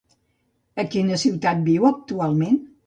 [0.83, 2.61] A quina ciutat viu actualment?